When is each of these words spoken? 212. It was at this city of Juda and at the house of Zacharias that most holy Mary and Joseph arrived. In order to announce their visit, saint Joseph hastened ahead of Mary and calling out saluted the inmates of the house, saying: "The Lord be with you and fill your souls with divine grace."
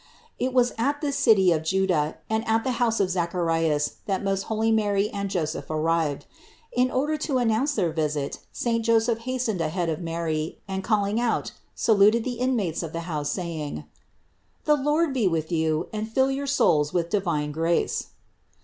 212. 0.39 0.45
It 0.49 0.55
was 0.55 0.73
at 0.79 0.99
this 1.01 1.15
city 1.15 1.51
of 1.51 1.61
Juda 1.61 2.15
and 2.27 2.43
at 2.47 2.63
the 2.63 2.71
house 2.81 2.99
of 2.99 3.11
Zacharias 3.11 3.97
that 4.07 4.23
most 4.23 4.41
holy 4.49 4.71
Mary 4.71 5.11
and 5.11 5.29
Joseph 5.29 5.69
arrived. 5.69 6.25
In 6.73 6.89
order 6.89 7.17
to 7.17 7.37
announce 7.37 7.75
their 7.75 7.91
visit, 7.91 8.39
saint 8.51 8.83
Joseph 8.83 9.19
hastened 9.29 9.61
ahead 9.61 9.89
of 9.89 10.01
Mary 10.01 10.57
and 10.67 10.83
calling 10.83 11.19
out 11.21 11.51
saluted 11.75 12.23
the 12.23 12.39
inmates 12.39 12.81
of 12.81 12.93
the 12.93 13.01
house, 13.01 13.29
saying: 13.31 13.83
"The 14.65 14.75
Lord 14.75 15.13
be 15.13 15.27
with 15.27 15.51
you 15.51 15.87
and 15.93 16.11
fill 16.11 16.31
your 16.31 16.47
souls 16.47 16.91
with 16.91 17.11
divine 17.11 17.51
grace." 17.51 18.07